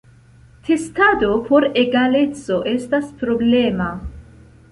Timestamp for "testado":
0.67-1.29